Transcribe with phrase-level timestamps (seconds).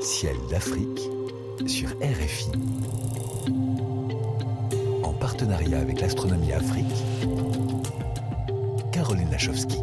[0.00, 1.00] Ciel d'Afrique
[1.66, 2.48] sur RFI.
[5.02, 6.86] En partenariat avec l'Astronomie Afrique,
[8.92, 9.76] Caroline Lachowski.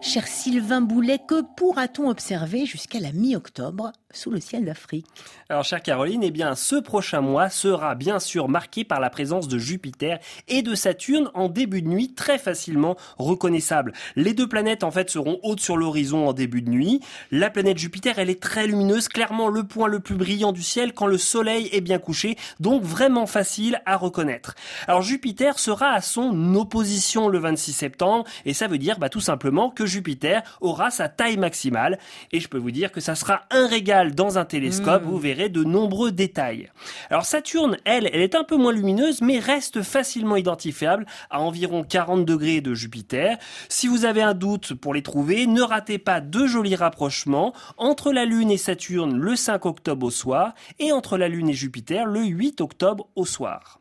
[0.00, 3.92] Cher Sylvain Boulet, que pourra-t-on observer jusqu'à la mi-octobre?
[4.14, 5.06] Sous le ciel d'Afrique
[5.48, 9.48] Alors, chère Caroline, eh bien, ce prochain mois sera bien sûr marqué par la présence
[9.48, 10.18] de Jupiter
[10.48, 13.92] et de Saturne en début de nuit, très facilement reconnaissable.
[14.16, 17.00] Les deux planètes, en fait, seront hautes sur l'horizon en début de nuit.
[17.30, 20.92] La planète Jupiter, elle est très lumineuse, clairement le point le plus brillant du ciel
[20.92, 24.54] quand le soleil est bien couché, donc vraiment facile à reconnaître.
[24.86, 29.20] Alors, Jupiter sera à son opposition le 26 septembre, et ça veut dire, bah, tout
[29.20, 31.98] simplement que Jupiter aura sa taille maximale,
[32.32, 35.06] et je peux vous dire que ça sera un régal dans un télescope, Mmh.
[35.06, 36.70] vous verrez de nombreux détails.
[37.10, 41.84] Alors Saturne, elle, elle est un peu moins lumineuse, mais reste facilement identifiable à environ
[41.84, 43.38] 40 degrés de Jupiter.
[43.68, 48.12] Si vous avez un doute pour les trouver, ne ratez pas deux jolis rapprochements entre
[48.12, 52.06] la Lune et Saturne le 5 octobre au soir et entre la Lune et Jupiter
[52.06, 53.80] le 8 octobre au soir.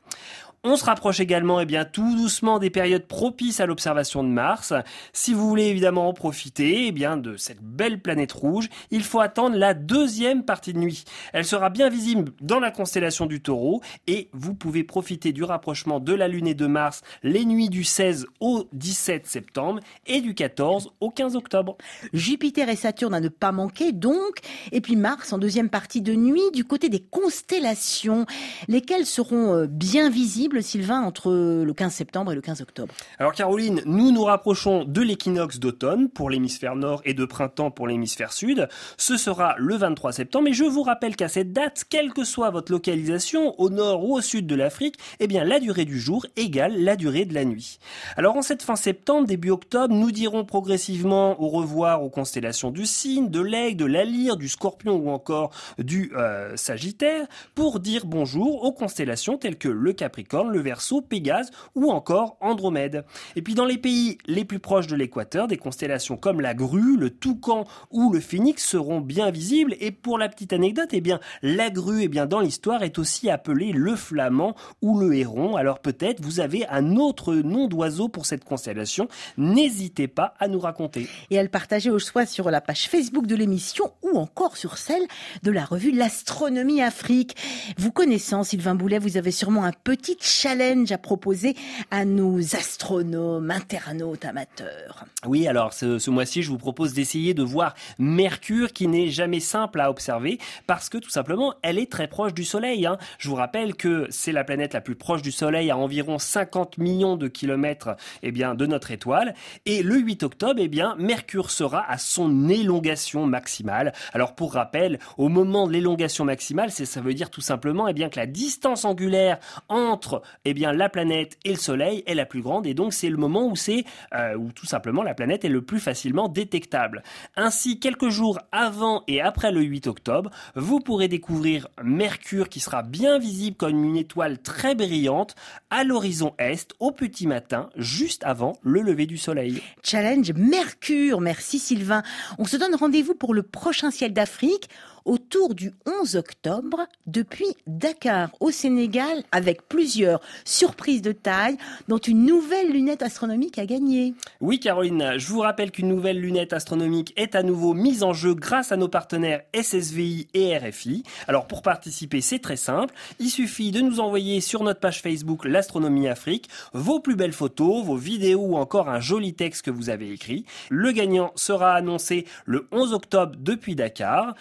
[0.65, 4.73] On se rapproche également eh bien, tout doucement des périodes propices à l'observation de Mars.
[5.11, 9.19] Si vous voulez évidemment en profiter eh bien, de cette belle planète rouge, il faut
[9.19, 11.03] attendre la deuxième partie de nuit.
[11.33, 15.99] Elle sera bien visible dans la constellation du taureau et vous pouvez profiter du rapprochement
[15.99, 20.33] de la Lune et de Mars les nuits du 16 au 17 septembre et du
[20.33, 21.75] 14 au 15 octobre.
[22.13, 24.39] Jupiter et Saturne à ne pas manquer donc,
[24.71, 28.25] et puis Mars en deuxième partie de nuit du côté des constellations,
[28.69, 32.93] lesquelles seront euh, bien visibles, Sylvain, entre le 15 septembre et le 15 octobre.
[33.19, 37.87] Alors Caroline, nous nous rapprochons de l'équinoxe d'automne pour l'hémisphère nord et de printemps pour
[37.87, 38.67] l'hémisphère sud.
[38.97, 42.49] Ce sera le 23 septembre et je vous rappelle qu'à cette date, quelle que soit
[42.49, 46.25] votre localisation, au nord ou au sud de l'Afrique, eh bien la durée du jour
[46.35, 47.79] égale la durée de la nuit.
[48.17, 52.85] Alors en cette fin septembre, début octobre, nous dirons progressivement au revoir aux constellations du
[52.85, 58.05] cygne, de l'aigle, de la lyre, du scorpion ou encore du euh, sagittaire pour dire
[58.05, 63.05] bonjour aux constellations telles que le Capricorne, le Verseau, Pégase ou encore Andromède.
[63.35, 66.97] Et puis dans les pays les plus proches de l'équateur, des constellations comme la Grue,
[66.97, 69.75] le Toucan ou le Phénix seront bien visibles.
[69.79, 73.29] Et pour la petite anecdote, eh bien la Grue, eh bien dans l'histoire, est aussi
[73.29, 75.55] appelée le Flamand ou le Héron.
[75.55, 79.07] Alors peut-être vous avez un autre nom d'oiseau pour cette constellation.
[79.37, 81.07] N'hésitez pas à nous raconter.
[81.29, 84.77] Et à le partager au choix sur la page Facebook de l'émission ou encore sur
[84.77, 85.03] celle
[85.43, 87.35] de la revue L'Astronomie Afrique.
[87.77, 91.55] Vous connaissant Sylvain Boulet, vous avez sûrement un petit challenge à proposer
[91.91, 95.05] à nos astronomes, internautes, amateurs.
[95.25, 99.39] Oui, alors ce, ce mois-ci, je vous propose d'essayer de voir Mercure, qui n'est jamais
[99.39, 102.85] simple à observer, parce que tout simplement, elle est très proche du Soleil.
[102.85, 102.97] hein.
[103.19, 106.77] Je vous rappelle que c'est la planète la plus proche du Soleil, à environ 50
[106.77, 109.35] millions de kilomètres eh bien, de notre étoile.
[109.65, 113.93] Et le 8 octobre, eh bien, Mercure sera à son élongation maximale.
[114.13, 118.09] Alors pour rappel, au moment de l'élongation maximale, ça veut dire tout simplement eh bien,
[118.09, 119.37] que la distance angulaire
[119.69, 123.09] entre eh bien, la planète et le Soleil est la plus grande, et donc c'est
[123.09, 127.03] le moment où c'est euh, où tout simplement la planète est le plus facilement détectable.
[127.35, 132.83] Ainsi, quelques jours avant et après le 8 octobre, vous pourrez découvrir Mercure qui sera
[132.83, 135.35] bien visible comme une étoile très brillante
[135.69, 139.61] à l'horizon est au petit matin, juste avant le lever du soleil.
[139.83, 141.21] Challenge Mercure.
[141.21, 142.03] Merci Sylvain.
[142.37, 144.69] On se donne rendez-vous pour le prochain ciel d'Afrique
[145.05, 152.25] autour du 11 octobre depuis Dakar au Sénégal avec plusieurs surprises de taille dont une
[152.25, 154.13] nouvelle lunette astronomique a gagné.
[154.41, 158.33] Oui Caroline, je vous rappelle qu'une nouvelle lunette astronomique est à nouveau mise en jeu
[158.33, 161.03] grâce à nos partenaires SSVI et RFI.
[161.27, 165.45] Alors pour participer, c'est très simple, il suffit de nous envoyer sur notre page Facebook
[165.45, 169.89] l'Astronomie Afrique vos plus belles photos, vos vidéos ou encore un joli texte que vous
[169.89, 170.45] avez écrit.
[170.69, 174.35] Le gagnant sera annoncé le 11 octobre depuis Dakar.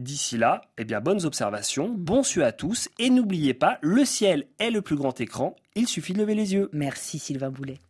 [0.00, 4.46] D'ici là, eh bien, bonnes observations, bon su à tous, et n'oubliez pas, le ciel
[4.58, 6.70] est le plus grand écran, il suffit de lever les yeux.
[6.72, 7.80] Merci Sylvain Boulet.